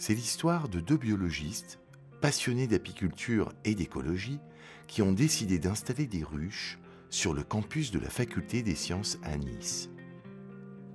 [0.00, 1.80] C'est l'histoire de deux biologistes,
[2.20, 4.38] passionnés d'apiculture et d'écologie,
[4.86, 6.78] qui ont décidé d'installer des ruches
[7.10, 9.90] sur le campus de la faculté des sciences à Nice.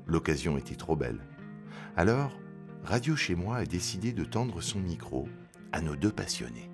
[0.05, 1.19] L'occasion était trop belle.
[1.97, 2.31] Alors,
[2.85, 5.27] Radio Chez Moi a décidé de tendre son micro
[5.73, 6.71] à nos deux passionnés.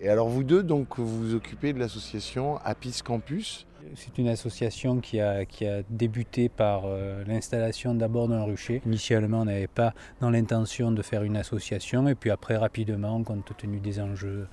[0.00, 3.66] Et alors vous deux, donc vous vous occupez de l'association Apis Campus.
[3.94, 8.80] C'est une association qui a, qui a débuté par euh, l'installation d'abord d'un rucher.
[8.86, 13.56] Initialement, on n'avait pas dans l'intention de faire une association et puis après, rapidement, compte
[13.56, 14.46] tenu des enjeux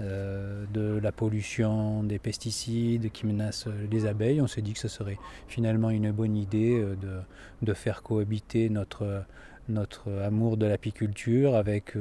[0.00, 4.88] euh, de la pollution, des pesticides qui menacent les abeilles, on s'est dit que ce
[4.88, 5.18] serait
[5.48, 7.20] finalement une bonne idée euh, de,
[7.62, 9.24] de faire cohabiter notre
[9.70, 11.92] notre amour de l'apiculture avec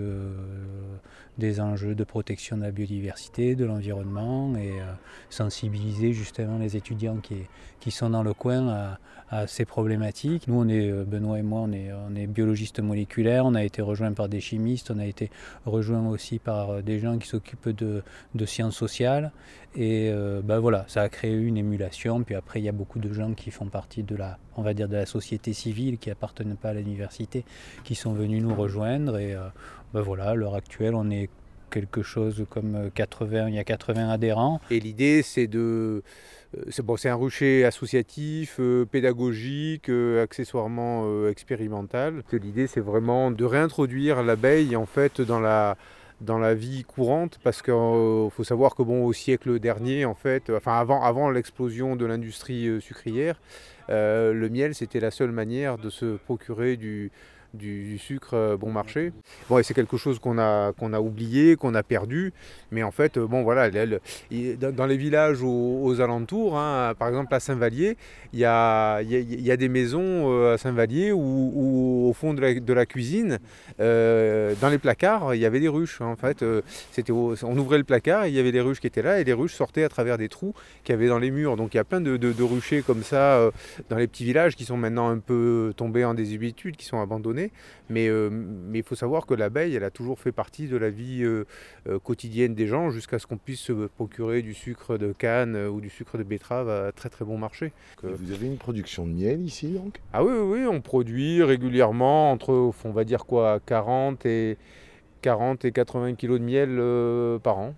[1.38, 4.86] des enjeux de protection de la biodiversité, de l'environnement et euh,
[5.30, 7.48] sensibiliser justement les étudiants qui,
[7.92, 8.98] sont dans le coin
[9.30, 10.50] à, ces problématiques.
[10.50, 14.12] Nous, on est, euh, Benoît et moi, on est, biologistes moléculaires, on a été rejoints
[14.12, 15.30] par des chimistes, on a été
[15.66, 18.04] rejoints aussi par des gens qui s'occupent de,
[18.36, 19.32] de, sciences sociales.
[19.76, 20.12] Et
[20.44, 22.24] ben voilà, ça a créé une émulation.
[22.24, 24.74] Puis après, il y a beaucoup de gens qui font partie de la, on va
[24.74, 27.46] dire, de la société civile, qui appartiennent pas à l'université,
[27.84, 29.18] qui sont venus nous rejoindre.
[29.18, 29.36] Et
[29.94, 31.30] ben voilà, à l'heure actuelle, on est
[31.70, 34.60] quelque chose comme 80, il y a 80 adhérents.
[34.70, 36.04] Et l'idée, c'est de.
[36.58, 42.24] Euh, c'est bon, un rucher associatif, euh, pédagogique, accessoirement expérimental.
[42.32, 45.78] L'idée, c'est vraiment de réintroduire l'abeille en fait dans la
[46.20, 50.50] dans la vie courante parce qu'il faut savoir que bon au siècle dernier en fait
[50.50, 53.40] enfin avant avant l'explosion de l'industrie sucrière
[53.88, 57.12] le miel c'était la seule manière de se procurer du,
[57.54, 59.12] du, sucre euh, bon marché.
[59.50, 62.34] Bon, c'est quelque chose qu'on a, oublié, qu'on a perdu,
[62.72, 67.40] mais en fait, euh, bon voilà, dans les villages aux, alentours, hein, par exemple à
[67.40, 67.98] Saint-Vallier,
[68.34, 73.40] il y a, des maisons euh, à Saint-Vallier où, au fond de la, cuisine,
[73.80, 76.02] dans les placards, il y avait des ruches.
[76.02, 76.08] Hein.
[76.08, 76.44] en fait,
[77.12, 79.54] on ouvrait le placard il y avait des ruches qui étaient là et les ruches
[79.54, 81.56] sortaient à travers des trous qu'il y avait dans les murs.
[81.56, 83.50] Donc il y a plein de, ruchers comme ça
[83.90, 87.47] dans les petits villages qui sont maintenant un peu tombés en désuétude, qui sont abandonnés.
[87.96, 91.24] Euh, mais il faut savoir que l'abeille, elle a toujours fait partie de la vie
[91.24, 91.46] euh,
[91.88, 95.82] euh, quotidienne des gens jusqu'à ce qu'on puisse se procurer du sucre de canne ou
[95.82, 97.72] du sucre de betterave à très très bon marché.
[98.04, 100.00] vous avez une production de miel ici donc?
[100.14, 104.58] Ah oui, oui, on produit régulièrement entre, on va dire quoi, 40 et,
[105.22, 107.76] 40 et 80 kg de miel par an.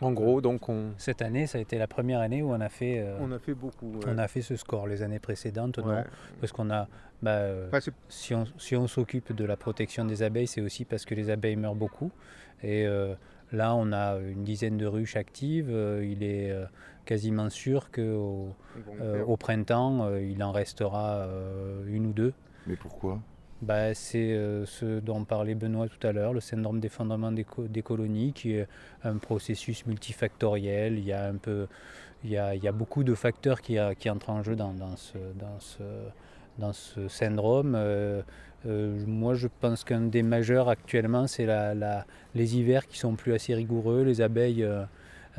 [0.00, 0.92] En gros, donc on...
[0.98, 3.04] Cette année, ça a été la première année où on a fait...
[3.20, 3.92] on a fait beaucoup.
[4.06, 4.86] On a fait ce score.
[4.86, 6.04] Les années précédentes, non.
[6.40, 6.88] Parce qu'on a
[7.22, 7.68] bah, euh,
[8.08, 11.30] si on, si on s'occupe de la protection des abeilles, c'est aussi parce que les
[11.30, 12.10] abeilles meurent beaucoup.
[12.62, 13.14] Et euh,
[13.52, 15.68] là, on a une dizaine de ruches actives.
[15.70, 16.54] Euh, il est
[17.04, 18.54] quasiment sûr qu'au
[19.26, 21.28] au printemps, il en restera
[21.86, 22.32] une ou deux.
[22.66, 23.20] Mais pourquoi?
[23.62, 24.34] Bah, c'est
[24.64, 28.68] ce dont parlait Benoît tout à l'heure, le syndrome d'effondrement des, des, colonies, qui est
[29.04, 30.98] un processus multifactoriel.
[30.98, 31.66] Il y a, un peu,
[32.24, 35.18] il y a, il y a beaucoup de facteurs qui, entrent en jeu dans, ce,
[35.38, 35.82] dans ce
[36.60, 37.74] dans ce syndrome.
[37.76, 38.22] Euh,
[38.66, 41.48] euh, moi, je pense qu'un des majeurs actuellement, c'est
[42.34, 44.04] les hivers qui sont plus assez rigoureux.
[44.04, 44.68] Les abeilles,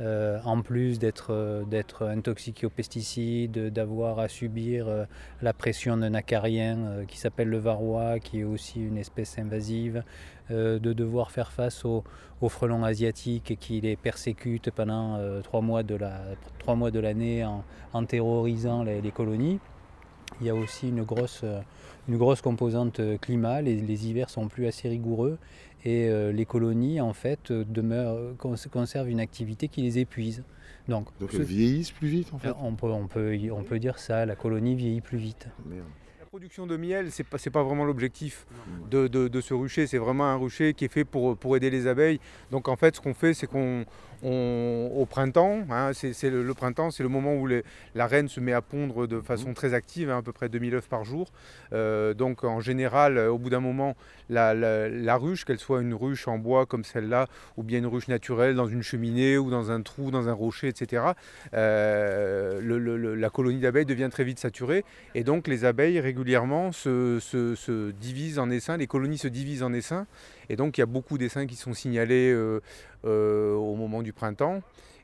[0.01, 4.87] euh, en plus d'être, d'être intoxiquées aux pesticides, d'avoir à subir
[5.41, 10.03] la pression d'un acarien qui s'appelle le varroa, qui est aussi une espèce invasive,
[10.49, 12.03] de devoir faire face aux,
[12.49, 15.97] frelons asiatiques qui les persécutent pendant trois, mois de
[16.59, 17.45] trois mois de l'année
[17.93, 19.59] en, terrorisant les colonies.
[20.39, 21.61] Il y a aussi une grosse, euh,
[22.07, 23.61] une grosse composante euh, climat.
[23.61, 25.37] Les, les, hivers sont plus assez rigoureux
[25.83, 30.43] et euh, les colonies en fait demeurent, conservent une activité qui les épuise.
[30.87, 32.53] Donc, Donc elles vieillissent plus vite en fait?
[32.61, 34.25] On peut, on peut, on peut dire ça.
[34.25, 35.47] La colonie vieillit plus vite.
[36.31, 38.45] Production de miel, ce n'est pas, pas, vraiment l'objectif
[38.89, 39.85] de, de, de, ce rucher.
[39.85, 42.21] C'est vraiment un rucher qui est fait pour, pour aider les abeilles.
[42.51, 43.85] Donc en fait, ce qu'on fait, c'est qu'on
[44.23, 48.61] au printemps, hein, c'est le, printemps, c'est le moment où la reine se met à
[48.61, 49.55] pondre de façon mhm.
[49.55, 51.31] très active, hein, à peu près 2000 œufs par jour.
[51.73, 53.95] Euh, donc en général, au bout d'un moment,
[54.29, 57.27] la, ruche, qu'elle soit une ruche en bois comme celle-là,
[57.57, 60.67] ou bien une ruche naturelle dans une cheminée ou dans un trou, dans un rocher,
[60.67, 61.03] etc.,
[61.55, 64.85] euh, la colonie d'abeilles devient très vite saturée.
[65.15, 66.20] Et donc les abeilles régulièrement
[66.71, 67.19] se,
[67.55, 70.05] se divisent en essaims, les colonies se divisent en essaims.
[70.49, 72.59] Et donc il y a beaucoup d'essaims qui sont signalés euh,
[73.05, 74.61] euh, au moment du printemps.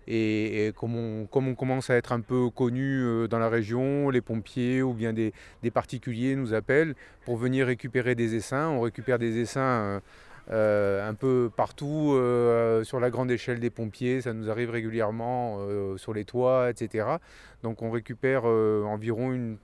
[0.10, 4.82] Et, comme, on, commence à être un peu connu euh, dans la région, les pompiers
[4.82, 5.34] ou bien des,
[5.74, 8.70] particuliers nous appellent pour venir récupérer des essaims.
[8.70, 10.02] On récupère des essaims
[10.50, 12.18] un peu partout
[12.84, 14.22] sur la grande échelle des pompiers.
[14.22, 15.60] Ça nous arrive régulièrement
[15.98, 17.06] sur les toits, etc.
[17.64, 19.58] Donc on récupère environ une,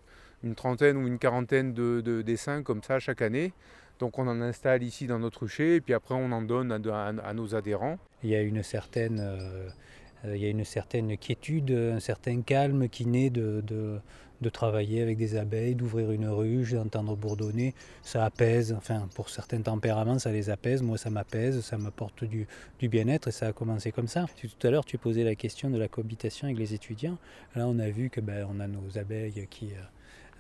[0.56, 3.54] trentaine ou une quarantaine de, dessins comme ça chaque année.
[4.00, 7.34] Donc on en installe ici dans notre rucher et puis après on en donne à,
[7.34, 7.98] nos adhérents.
[8.24, 9.70] Il y a une certaine, euh,
[10.26, 14.02] il y a une certaine quiétude, un certain calme qui naît de, de,
[14.52, 17.74] travailler avec des abeilles, d'ouvrir une ruche, d'entendre bourdonner.
[18.02, 22.46] Ça apaise, enfin pour certains tempéraments ça les apaise, moi ça m'apaise, ça m'apporte du,
[22.78, 24.26] du bien-être et ça a commencé comme ça.
[24.42, 27.18] Tout à l'heure tu posais la question de la cohabitation avec les étudiants.
[27.56, 29.68] Là on a vu que ben, on a nos abeilles qui...
[29.68, 29.82] Euh,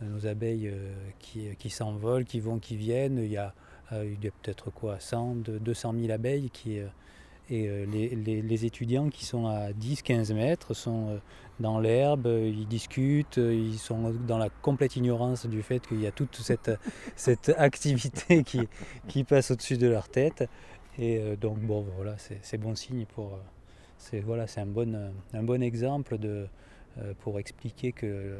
[0.01, 3.17] nos abeilles euh, qui, qui s'envolent, qui vont, qui viennent.
[3.17, 3.53] Il y a,
[3.91, 6.87] euh, peut-être quoi, 100, 200 000 abeilles qui, euh,
[7.49, 11.19] et les, étudiants qui sont à 10-15 mètres sont
[11.59, 16.11] dans l'herbe, ils discutent, ils sont dans la complète ignorance du fait qu'il y a
[16.11, 16.71] toute cette,
[17.17, 18.61] cette activité qui,
[19.09, 20.49] qui passe au-dessus de leur tête.
[20.97, 23.37] Et donc bon voilà, c'est bon signe pour.
[23.97, 26.47] C'est voilà, un bon, un bon exemple de, euh,
[27.19, 28.39] pour expliquer qu'on euh,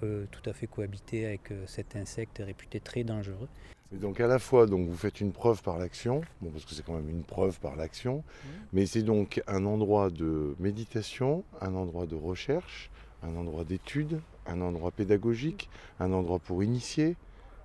[0.00, 3.48] peut tout à fait cohabiter avec euh, cet insecte réputé très dangereux.
[3.92, 6.84] donc à la fois, donc, vous faites une preuve par l'action, bon, parce que c'est
[6.84, 8.48] quand même une preuve par l'action, mmh.
[8.72, 12.90] mais c'est donc un endroit de méditation, un endroit de recherche,
[13.22, 15.68] un endroit d'étude, un endroit pédagogique,
[16.00, 17.16] un endroit pour initier.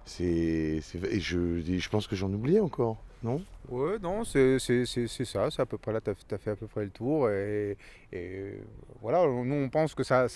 [0.06, 0.81] C'est,
[1.12, 3.42] et je, je pense que j'en oubliais encore non?
[3.69, 6.84] Ouais, non, c'est ça, c'est à peu près là, tu as, fait à peu près
[6.84, 7.30] le tour.
[7.30, 7.78] Et,
[9.02, 10.28] voilà, nous on pense que ça,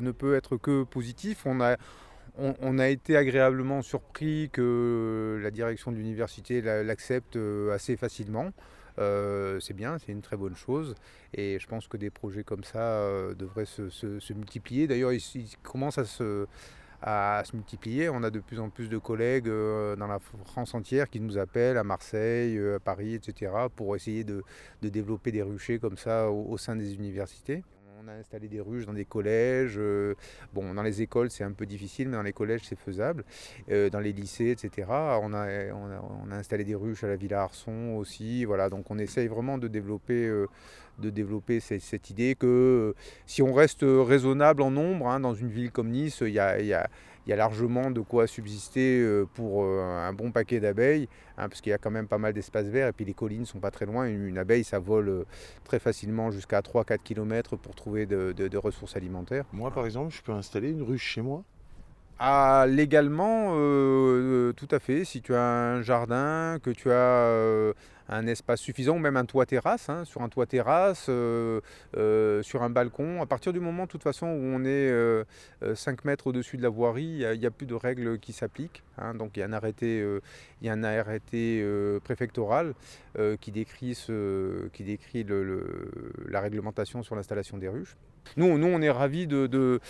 [0.00, 1.46] ne peut être que positif.
[1.46, 8.52] On a, été agréablement surpris que la direction de l'université l'accepte euh, assez facilement.
[8.98, 10.94] Euh, c'est bien, c'est une très bonne chose.
[11.34, 14.86] Et je pense que des projets comme ça euh, devraient se, multiplier.
[14.86, 15.22] D'ailleurs, ils,
[15.62, 16.46] commencent à se
[17.02, 18.08] à se multiplier.
[18.08, 21.36] On a de plus en plus de collègues euh, dans la France entière qui nous
[21.36, 23.52] appellent à Marseille, euh, à Paris, etc.
[23.74, 24.44] pour essayer de,
[24.80, 27.64] développer des ruchers comme ça au, sein des universités.
[28.04, 29.76] On a installé des ruches dans des collèges.
[29.78, 30.14] Euh,
[30.52, 33.24] bon, dans les écoles, c'est un peu difficile, mais dans les collèges, c'est faisable.
[33.68, 34.88] dans les lycées, etc.
[34.88, 38.44] On a, installé des ruches à la Villa Arson aussi.
[38.44, 40.46] Voilà, donc on essaye vraiment de développer
[40.98, 42.94] de développer cette, idée que euh,
[43.26, 46.88] si on reste raisonnable en nombre, hein, dans une ville comme Nice, il y a,
[47.26, 51.08] largement de quoi subsister euh, pour euh, un bon paquet d'abeilles,
[51.38, 53.46] hein, parce qu'il y a quand même pas mal d'espaces verts, et puis les collines
[53.46, 54.06] sont pas très loin.
[54.06, 55.24] Une, abeille, ça vole
[55.64, 59.44] très facilement jusqu'à 3-4 km pour trouver de, ressources alimentaires.
[59.52, 61.42] Moi, par exemple, je peux installer une ruche chez moi
[62.24, 63.48] ah, légalement,
[64.52, 65.04] tout à fait.
[65.04, 67.72] Si tu as un jardin, que tu as
[68.08, 71.60] un espace suffisant, ou même un toit terrasse, hein, sur un toit terrasse, euh,
[71.96, 73.22] euh, sur un balcon.
[73.22, 74.92] À partir du moment, de toute façon, où on est
[75.74, 78.82] 5 euh, mètres au-dessus de la voirie, il n'y a, plus de règles qui s'appliquent.
[78.98, 79.14] Hein.
[79.14, 80.04] donc il y a un arrêté,
[80.60, 81.64] il y a un arrêté
[82.04, 82.74] préfectoral
[83.40, 85.26] qui décrit, ce, qui décrit
[86.28, 87.96] la réglementation sur l'installation des ruches.
[88.36, 89.80] Nous, nous, on est ravis de,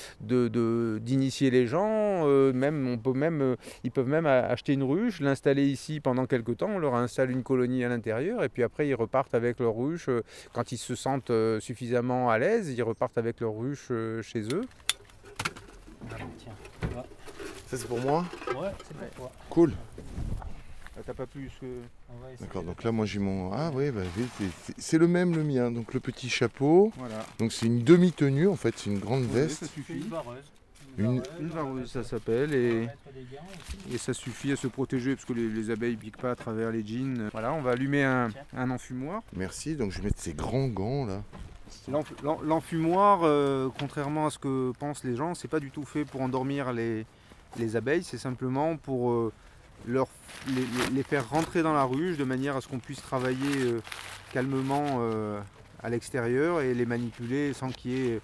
[0.98, 2.26] d'initier les gens.
[2.52, 6.70] même, on peut même, ils peuvent même acheter une ruche, l'installer ici pendant quelques temps.
[6.74, 10.08] On leur installe une colonie à l'intérieur et puis après ils repartent avec leur ruche.
[10.08, 10.22] Euh,
[10.52, 14.42] quand ils se sentent euh, suffisamment à l'aise, ils repartent avec leur ruche euh, chez
[14.52, 14.62] eux.
[17.66, 18.24] Ça c'est pour moi?
[18.48, 19.32] Ouais, c'est pour toi.
[19.48, 19.72] Cool.
[20.94, 21.66] Ah, t'as pas plus que.
[22.40, 23.50] D'accord, donc là moi j'ai mon.
[23.52, 24.02] Ah oui, bah,
[24.76, 25.70] c'est le même le mien.
[25.70, 26.92] Donc le petit chapeau.
[26.96, 27.24] Voilà.
[27.38, 29.64] Donc c'est une demi-tenue en fait, c'est une grande veste.
[29.64, 30.04] Ça suffit.
[30.98, 32.88] Une, vareuse, ça s'appelle, et,
[33.90, 36.70] et ça suffit à se protéger parce que les, abeilles ne piquent pas à travers
[36.70, 37.30] les jeans.
[37.32, 38.30] Voilà, on va allumer un,
[38.70, 39.22] enfumoir.
[39.34, 41.22] Merci, donc je vais mettre ces grands gants là.
[42.44, 46.20] L'enfumoir, euh, contrairement à ce que pensent les gens, c'est pas du tout fait pour
[46.20, 47.06] endormir les,
[47.74, 49.32] abeilles, c'est simplement pour euh,
[49.86, 50.06] leur,
[50.92, 53.80] les, faire rentrer dans la ruche de manière à ce qu'on puisse travailler euh,
[54.34, 55.00] calmement
[55.82, 58.20] à l'extérieur et les manipuler sans qu'il y ait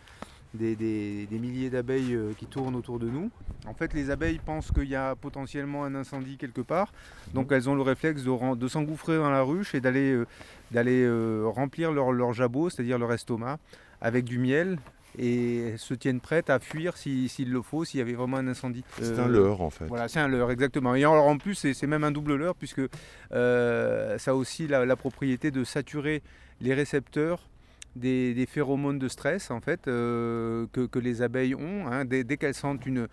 [0.54, 3.30] des, milliers d'abeilles euh, qui tournent autour de nous.
[3.66, 6.92] En fait, les abeilles pensent qu'il y a potentiellement un incendie quelque part,
[7.34, 10.26] donc elles ont le réflexe de, s'engouffrer dans la ruche et d'aller euh,
[10.74, 13.58] euh, remplir leur, leur jabot, c'est-à-dire leur estomac,
[14.00, 14.78] avec du miel
[15.18, 18.84] et se tiennent prêtes à fuir s'il le faut, s'il y avait vraiment un incendie.
[19.00, 19.86] C'est un leurre en fait.
[19.86, 20.94] Voilà, c'est un leurre, exactement.
[20.94, 22.82] Et en plus, c'est même un double leurre puisque
[23.30, 26.22] ça a aussi la, propriété de saturer
[26.60, 27.48] les récepteurs
[27.96, 31.86] des, phéromones de stress en fait euh, que, les abeilles ont.
[31.86, 32.04] Hein.
[32.04, 33.08] Dès, qu'elles sentent une,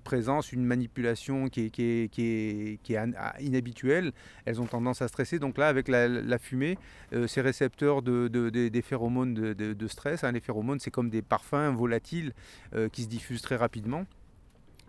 [0.00, 3.00] présence, une manipulation qui est, qui, est,
[3.40, 4.12] inhabituelle,
[4.44, 5.38] elles ont tendance à stresser.
[5.38, 6.78] Donc là, avec la, fumée,
[7.12, 11.74] euh, ces récepteurs de, des phéromones de, stress, hein, les phéromones c'est comme des parfums
[11.74, 12.32] volatiles
[12.74, 14.06] euh, qui se diffusent très rapidement.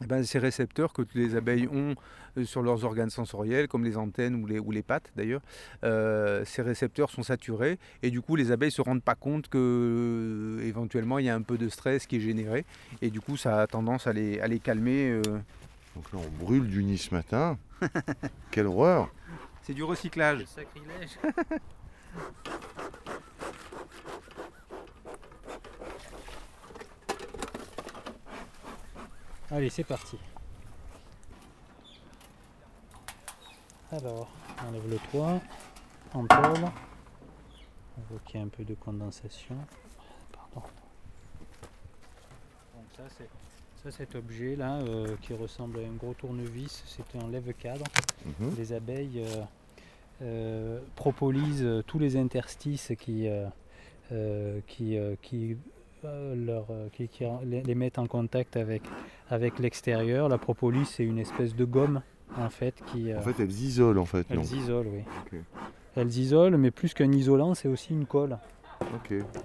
[0.01, 1.95] Eh ben, ces récepteurs que les abeilles ont
[2.37, 5.41] euh, sur leurs organes sensoriels, comme les antennes ou les, ou les pattes d'ailleurs,
[5.83, 9.49] euh, ces récepteurs sont saturés et du coup les abeilles ne se rendent pas compte
[9.49, 12.65] que euh, éventuellement il y a un peu de stress qui est généré
[13.01, 15.21] et du coup ça a tendance à les, à les calmer.
[15.95, 17.57] Donc là on brûle du nid ce matin.
[18.51, 19.09] Quelle horreur
[19.63, 20.45] C'est du recyclage.
[20.45, 21.17] Sacrilège.
[29.51, 30.17] Allez, c'est parti.
[33.91, 34.27] Alors,
[34.63, 35.41] on enlève le toit
[36.13, 36.65] en tôle.
[37.97, 39.55] On voit qu'il y a un peu de condensation.
[40.31, 40.67] Pardon.
[42.75, 43.29] Donc ça, c'est
[43.83, 47.85] ça, cet objet là euh, qui ressemble à un gros tournevis, c'est un lève-cadre.
[48.25, 48.55] Mhm.
[48.57, 49.43] Les abeilles euh,
[50.21, 53.29] euh, propolisent tous les interstices qui,
[54.67, 55.57] qui, qui,
[56.03, 57.09] leur, euh, qui-
[57.43, 58.81] les, mettent en contact avec,
[59.29, 60.29] avec l'extérieur.
[60.29, 62.01] La propolis, c'est une espèce de gomme
[62.37, 63.11] en fait qui.
[63.11, 64.25] euh, En fait, elles isolent en fait.
[64.29, 65.39] elles non isolent, oui.
[65.95, 68.37] Elles isolent, mais plus qu'un isolant, c'est aussi une colle.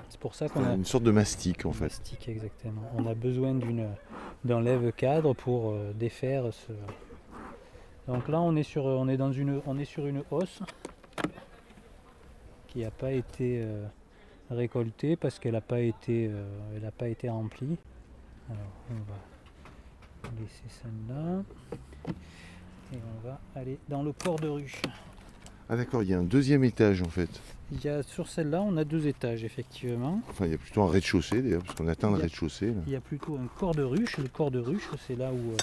[0.09, 1.85] C'est pour ça qu'on a Une sorte de mastic en fait.
[1.85, 2.83] mastic, exactement.
[2.97, 3.89] On a besoin d'une
[4.45, 6.73] d'un lève-cadre pour euh, défaire ce.
[8.07, 10.61] Donc là, on est sur on est dans une on est sur une hausse
[12.69, 13.85] qui n'a pas été euh,
[14.55, 16.45] récoltée parce qu'elle n'a pas été euh,
[16.77, 17.77] elle a pas été remplie.
[18.51, 21.43] Alors on va laisser celle-là
[22.93, 24.81] et on va aller dans le port de ruche.
[25.69, 27.31] Ah d'accord, il y a un deuxième étage en fait.
[27.73, 30.21] Il y a sur celle-là, on a deux étages effectivement.
[30.29, 32.75] Enfin, il y a plutôt un rez-de-chaussée d'ailleurs, parce qu'on atteint le rez-de-chaussée.
[32.87, 34.19] Il y a plutôt un corps de ruche.
[34.19, 35.57] Le corps de ruche, c'est là où, euh,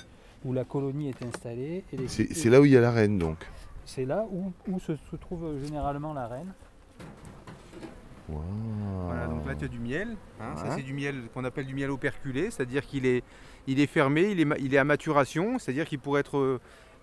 [0.44, 1.84] où la colonie est installée.
[2.08, 3.38] C'est là où il y a la reine donc.
[3.86, 6.52] c'est là où, où se, se trouve euh, généralement la reine.
[9.06, 10.16] Voilà, donc là tu as du miel.
[10.40, 13.24] hein, Ça c'est du miel qu'on appelle du miel operculé, c'est-à-dire qu'il est,
[13.68, 16.60] il est fermé, il est, il est à maturation, c'est-à-dire qu'il pourrait être, euh,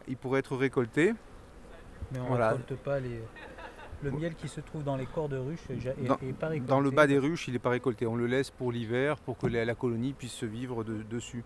[0.08, 1.12] il pourrait être récolté.
[2.12, 2.50] Mais on ne Voilà.
[2.50, 3.20] récolte pas les...
[4.02, 6.70] le miel qui se trouve dans les corps de ruche est, Dans- est pas récolté.
[6.70, 8.06] Dans le bas des ruches, il n'est pas récolté.
[8.06, 11.44] On le laisse pour l'hiver, pour que la, la colonie puisse se vivre de- dessus.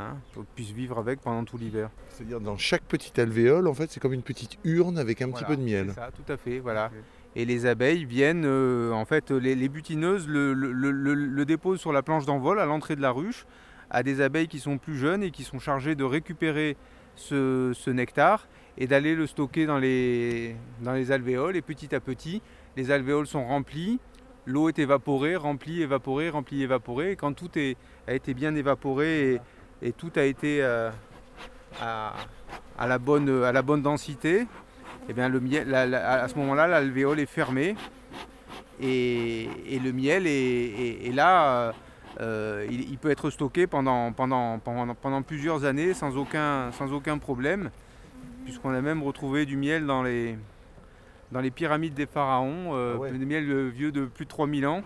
[0.00, 1.90] Hein, pour qu'elle puisse vivre avec pendant tout l'hiver.
[2.10, 5.44] C'est-à-dire dans chaque petite alvéole, en fait, c'est comme une petite urne avec un Voilà,
[5.44, 5.92] petit peu de miel.
[5.92, 6.90] ça, tout à fait, voilà.
[7.38, 12.58] Et les abeilles viennent, euh, en fait, les, butineuses le, déposent sur la planche d'envol
[12.58, 13.46] à l'entrée de la ruche
[13.90, 16.76] à des abeilles qui sont plus jeunes et qui sont chargées de récupérer
[17.14, 21.54] ce, nectar et d'aller le stocker dans les, dans les alvéoles.
[21.54, 22.42] Et petit à petit,
[22.76, 24.00] les alvéoles sont remplies,
[24.44, 27.12] l'eau est évaporée, remplie, évaporée, remplie, évaporée.
[27.12, 27.50] Et quand tout
[28.08, 29.40] a été bien évaporé
[29.80, 30.90] et, tout a été euh,
[31.80, 32.16] à
[32.88, 34.48] la bonne, à la bonne densité,
[35.08, 37.74] eh bien le miel, la- la- à ce moment-là, l'alvéole est fermée
[38.80, 41.50] et, et le miel est, est- est là.
[41.68, 41.72] euh,
[42.20, 46.92] euh, il, il peut être stocké pendant, pendant, pendant, pendant plusieurs années sans aucun, sans
[46.92, 47.70] aucun problème,
[48.44, 50.36] puisqu'on a même retrouvé du miel dans les,
[51.30, 53.10] dans les pyramides des pharaons, euh, Ah ouais.
[53.12, 54.82] miels euh, vieux de plus de 3000 ans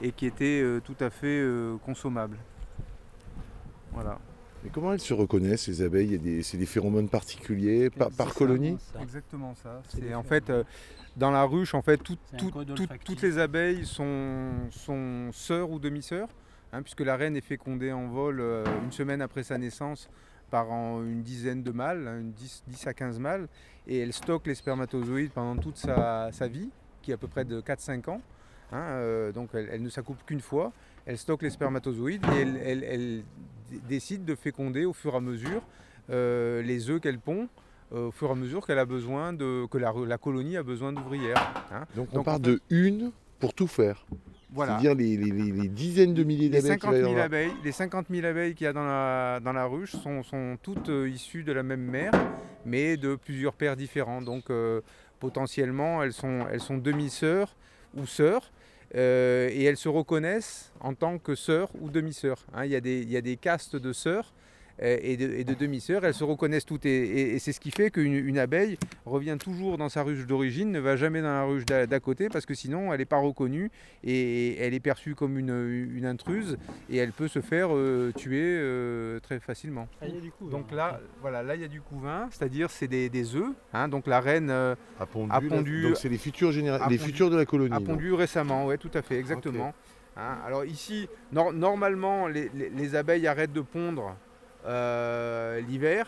[0.00, 1.44] et qui étaient euh, tout à fait
[1.84, 2.38] consommables.
[3.92, 4.18] Voilà.
[4.62, 6.06] Mais comment elles se reconnaissent, les abeilles?
[6.06, 8.76] Il y a des- C'est des phéromones particuliers par, colonie?
[8.92, 9.00] ça.
[9.00, 9.82] Exactement ça.
[9.88, 10.64] C'est en fait euh,
[11.16, 15.78] dans la ruche, en fait, tout- tout- tout- toutes les abeilles sont, sont sœurs ou
[15.78, 16.28] demi-sœurs,
[16.72, 20.08] hein, puisque la reine est fécondée en vol euh, une semaine après sa naissance
[20.50, 23.48] par en- une dizaine de mâles, hein, une 10, 10 à 15 mâles,
[23.86, 26.70] et elle stocke les spermatozoïdes pendant toute sa, sa vie,
[27.02, 28.20] qui est à peu près de 4-5 ans.
[28.72, 30.72] hein, euh, donc elle, elle ne s'accouple qu'une fois,
[31.06, 33.24] elle stocke les spermatozoïdes et elle, elle- elle d-
[33.88, 35.62] décide de féconder au fur et à mesure
[36.10, 37.48] euh, les œufs qu'elle pond
[37.92, 40.62] euh, au fur et à mesure qu'elle a besoin de que la, la colonie a
[40.62, 41.52] besoin d'ouvrières.
[41.72, 41.84] hein.
[41.96, 44.04] Donc on Donc, en part fait- de une pour tout faire.
[44.52, 44.72] Voilà.
[44.72, 47.10] C'est-à-dire les, les- les- les dizaines de milliers Les d'abeilles qu'il 50 va y 000
[47.12, 47.24] avoir.
[47.26, 50.58] abeilles, les 50 000 abeilles qu'il y a dans la, dans la ruche sont, sont
[50.60, 52.10] toutes euh, issues de la même mère,
[52.66, 54.20] mais de plusieurs pères différents.
[54.22, 54.50] Donc
[55.20, 57.54] potentiellement, elles sont, elles sont demi-sœurs
[57.96, 58.50] ou sœurs.
[58.94, 62.44] Euh, et elles se reconnaissent en tant que sœurs ou demi-sœurs.
[62.54, 62.64] hein.
[62.64, 64.32] il, y a des, castes de sœurs
[64.80, 66.04] et de, et de demi-sœurs.
[66.04, 66.86] Elles se reconnaissent toutes.
[66.86, 70.26] Et, et- et c'est ce qui fait qu'une une abeille revient toujours dans sa ruche
[70.26, 73.18] d'origine, ne va jamais dans la ruche d'à côté, parce que sinon elle n'est pas
[73.18, 73.70] reconnue
[74.04, 76.56] et elle est perçue comme une, une intruse
[76.88, 79.88] et elle peut se faire euh, tuer euh, très facilement.
[80.00, 80.06] Ah,
[80.40, 80.76] Donc hein.
[80.76, 83.52] là, voilà, là il y a du couvain, c'est-à-dire c'est des, des œufs.
[83.72, 83.88] hein.
[83.88, 85.40] donc la reine euh, A pondu, A
[85.88, 87.74] Donc c'est les futurs, généra- les pondu- futurs de la colonie.
[87.74, 89.74] a pondu récemment, ouais, tout à fait, exactement.
[90.16, 94.12] Hein, alors ici, nor- normalement, les, les- les abeilles arrêtent de pondre euh,
[94.66, 96.06] l'hiver.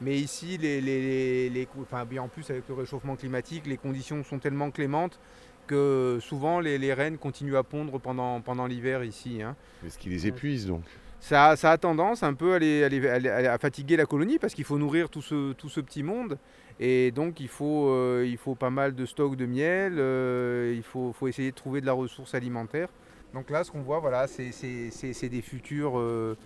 [0.00, 4.38] Mais ici, les, les- enfin, bien en plus avec le réchauffement climatique, les conditions sont
[4.38, 5.18] tellement clémentes
[5.66, 9.42] que souvent les, les reines continuent à pondre pendant, pendant l'hiver ici.
[9.42, 9.56] hein.
[9.82, 10.82] Mais ce qui les épuise donc.
[11.20, 14.06] Ça, ça a tendance un peu à, les- à les- à les- à fatiguer la
[14.06, 16.38] colonie parce qu'il faut nourrir tout ce, tout ce petit monde.
[16.80, 20.84] Et donc il faut, euh, il faut pas mal de stocks de miel, euh, il
[20.84, 22.88] faut, faut essayer de trouver de la ressource alimentaire.
[23.34, 26.36] Donc là ce qu'on voit, voilà, c'est des futurs, euh,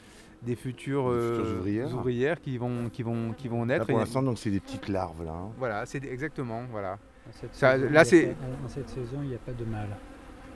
[0.42, 1.94] des futures, Des futures euh, ouvrières.
[1.96, 3.86] ouvrières qui vont, qui vont, qui vont Là, naître.
[3.86, 5.32] pour l'instant, donc c'est des petites larves là.
[5.32, 5.50] hein.
[5.58, 6.62] Voilà, c'est exactement.
[6.70, 6.98] Voilà.
[7.30, 9.88] Cette Ça, saison, là, c'est- Dans cette saison, il n'y a pas de mâle.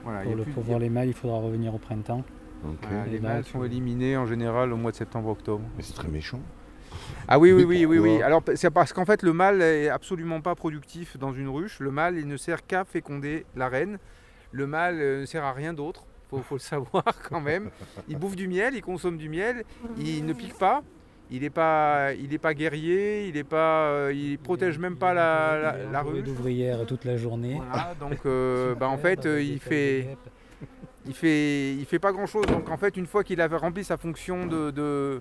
[0.03, 1.13] voilà il Pour, y a le- plus- pour il y a- voir les mâles, il
[1.13, 2.23] faudra revenir au printemps.
[2.63, 5.63] Voilà, les mâles sont éliminés en général au mois de septembre-octobre.
[5.77, 6.39] Mais c'est très méchant.
[7.27, 8.21] Ah oui, oui, oui, oui, oui.
[8.21, 11.79] Alors c'est parce qu'en fait le mâle est absolument pas productif dans une ruche.
[11.79, 13.99] Le mâle il ne sert qu'à féconder la reine.
[14.51, 16.05] Le mâle euh, ne sert à rien d'autre.
[16.29, 17.69] Faut, faut le savoir quand même.
[18.07, 19.63] Il bouffe du miel, il consomme du miel,
[19.97, 20.81] il ne pique pas.
[21.29, 25.13] Il n'est pas, il est pas guerrier, il est pas, euh, il protège même pas
[25.13, 26.23] la, la, la ruche.
[26.23, 27.59] d'ouvrières toute la journée.
[27.69, 30.15] Voilà, donc euh, bah, en fait euh, il fait,
[31.05, 32.45] il fait, il fait pas grand chose.
[32.45, 35.19] Donc en fait, une fois qu'il avait rempli sa fonction de, de,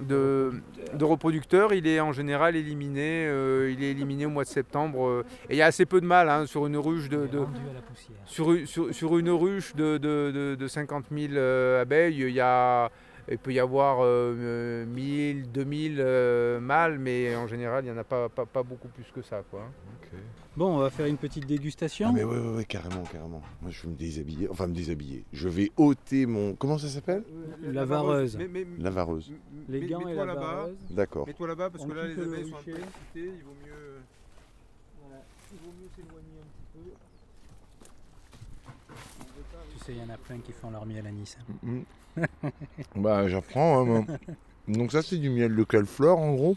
[0.00, 0.52] de,
[0.92, 3.26] de reproducteur, il est en général éliminé.
[3.26, 5.06] euh, il est éliminé au mois de septembre.
[5.06, 7.26] euh, et il y a assez peu de mal hein, sur une ruche de,
[8.26, 8.66] sur, une-
[9.30, 12.20] ruche de, de, de- de 50 000 euh, abeilles.
[12.20, 12.90] Il y a
[13.42, 18.04] peut y avoir euh, 1000, 2000 euh, mâles, mais en général, il n'y en a
[18.04, 19.42] pas beaucoup plus que ça.
[19.50, 19.62] Quoi.
[20.56, 22.08] Bon, on va faire une petite dégustation.
[22.10, 23.42] Ah mais ouais, ouais, ouais, carrément, carrément.
[23.60, 25.24] Moi je vais me déshabiller, enfin me déshabiller.
[25.32, 26.54] Je vais ôter mon...
[26.54, 27.24] Comment ça s'appelle?
[27.60, 28.36] La vareuse.
[28.36, 29.32] Mais- mais- La vareuse.
[29.68, 30.54] Les mets- gants et mets-toi la là-bas.
[30.54, 30.76] vareuse.
[30.90, 31.26] D'accord.
[31.26, 32.84] Mets-toi là-bas parce On que là les le abeilles sont un peu excitées,
[33.14, 33.96] il vaut mieux.
[35.02, 35.22] Voilà.
[35.52, 36.90] Il vaut mieux s'éloigner un petit peu.
[39.76, 41.36] Tu sais, il y en a plein qui font leur miel à Nice.
[41.64, 41.84] Mhm.
[42.96, 43.80] bah j'apprends.
[43.80, 44.04] hein, moi.
[44.68, 46.56] Donc ça c'est du miel de quelle fleur en gros?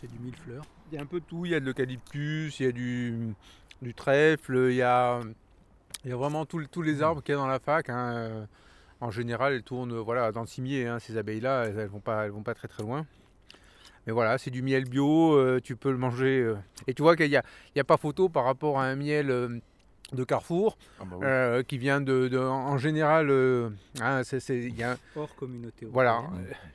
[0.00, 0.64] C'est du mille fleurs.
[0.90, 3.34] Il y a un peu tout, il y a de l'eucalyptus, il y a du,
[3.82, 5.20] du trèfle, il y a,
[6.04, 7.88] il y a vraiment tous les arbres qu'il y a dans la fac.
[7.90, 8.44] hein, euh,
[9.00, 12.28] En général, elles tournent voilà, dans le cimier, hein, ces abeilles-là, elles, elles vont pas,
[12.28, 13.06] vont pas très très loin.
[14.06, 16.40] Mais voilà, c'est du miel bio, euh, tu peux le manger.
[16.40, 16.56] euh.
[16.86, 17.42] Et tu vois qu'il n'y a,
[17.76, 19.60] a pas photo par rapport à un miel
[20.12, 24.58] de Carrefour, ah bah euh, qui vient de, de- en général, euh, hein, c'est- c'est-
[24.60, 25.86] il y a un- Hors communauté.
[25.90, 26.20] Voilà.
[26.20, 26.26] Ouais.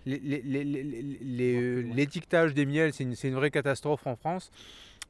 [0.06, 1.96] Les- les- les- loin.
[1.96, 4.50] L'étiquetage des miels, c'est une, c'est une vraie catastrophe en France.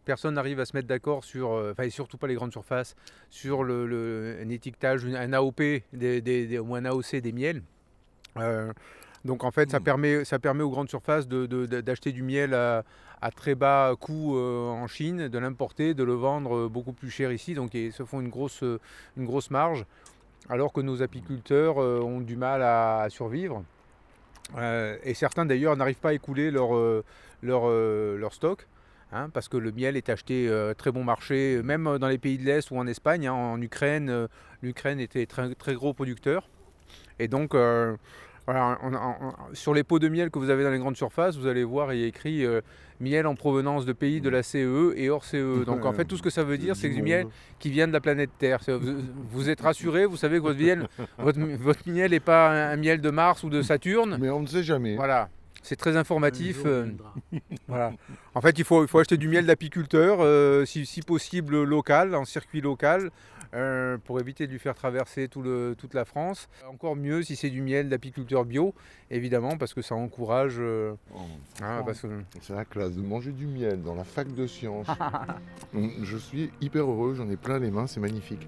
[0.05, 2.95] Personne n'arrive à se mettre d'accord sur, euh, enfin et surtout pas les grandes surfaces,
[3.29, 7.31] sur le, le- un étiquetage, une- un AOP des, des- des- ou un AOC des
[7.33, 7.61] miels.
[8.37, 8.71] Euh,
[9.25, 9.83] donc en fait, ça, Mm.
[9.83, 12.83] permet, ça permet aux grandes surfaces de- de- de- d'acheter du miel à,
[13.21, 17.09] à très bas coût euh, en Chine, de l'importer, de le vendre euh, beaucoup plus
[17.09, 17.53] cher ici.
[17.53, 18.79] Donc ils se font une grosse, euh,
[19.17, 19.85] une grosse marge,
[20.49, 23.63] alors que nos apiculteurs ont du mal à, survivre.
[25.03, 26.69] Et certains d'ailleurs n'arrivent pas à écouler leur,
[27.41, 28.65] leur, leur stock.
[29.11, 32.37] hein, parce que le miel est acheté euh, très bon marché, même dans les pays
[32.37, 33.27] de l'Est ou en Espagne.
[33.27, 34.27] hein, en Ukraine,
[34.61, 36.47] l'Ukraine était très, très gros producteur.
[37.19, 37.55] Et donc,
[38.47, 40.95] voilà, on- on- on- sur les pots de miel que vous avez dans les grandes
[40.97, 42.61] surfaces, vous allez voir, il y a écrit euh,
[43.01, 45.65] miel en provenance de pays de la CE et hors CE.
[45.65, 47.27] Donc en fait, tout ce que ça veut dire, c'est que du miel
[47.59, 48.59] qui vient de la planète Terre.
[48.67, 48.95] Vous,
[49.29, 50.87] vous êtes rassuré, vous savez que votre miel,
[51.19, 54.17] votre, votre miel n'est pas un, un miel de Mars ou de Saturne.
[54.19, 54.95] Mais on ne sait jamais.
[54.95, 55.29] Voilà,
[55.61, 56.61] c'est très informatif.
[56.65, 56.85] euh,
[57.67, 57.91] voilà.
[58.33, 62.15] En fait, il faut, il faut acheter du miel d'apiculteur, euh, si, si possible local,
[62.15, 63.11] en circuit local,
[63.53, 66.47] euh, pour éviter de lui faire traverser tout le- toute la France.
[66.69, 68.73] Encore mieux si c'est du miel d'apiculteur bio,
[69.11, 70.55] évidemment, parce que ça encourage.
[70.59, 71.19] euh, Oh,
[71.61, 74.87] hein, que- C'est la classe de manger du miel dans la fac de sciences.
[75.73, 78.47] Donc, je suis hyper heureux, j'en ai plein les mains, c'est magnifique.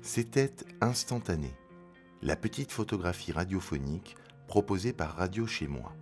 [0.00, 1.50] C'était instantané,
[2.22, 4.16] la petite photographie radiophonique
[4.48, 5.92] proposée par Radio Chez Moi.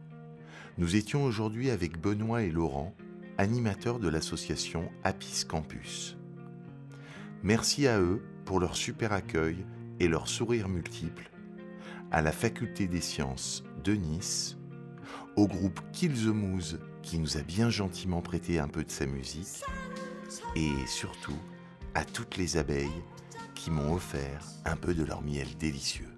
[0.79, 2.95] Nous étions aujourd'hui avec Benoît et Laurent,
[3.39, 6.17] animateurs de l'association Apis Campus.
[7.43, 9.65] Merci à eux pour leur super accueil
[9.99, 11.31] et leur sourire multiple,
[12.11, 14.59] à la Faculté des Sciences de Nice,
[15.37, 19.63] au groupe Kill the qui nous a bien gentiment prêté un peu de sa musique,
[20.55, 21.39] et surtout
[21.95, 22.89] à toutes les abeilles
[23.55, 26.09] qui m'ont offert un peu de leur miel délicieux.